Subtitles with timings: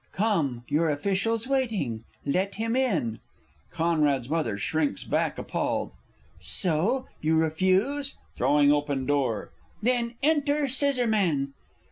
[0.13, 3.19] Come, your official's waiting let him in!
[3.71, 4.57] [C's M.
[4.57, 5.91] shrinks back appalled.
[6.39, 7.05] So?
[7.21, 8.15] you refuse!
[8.35, 9.51] (throwing open door)
[9.83, 11.53] then enter, Scissorman!